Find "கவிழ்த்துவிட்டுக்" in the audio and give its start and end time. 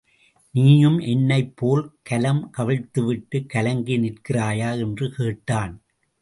2.57-3.45